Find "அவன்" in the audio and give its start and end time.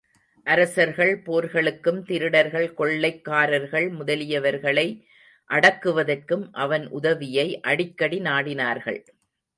6.53-6.87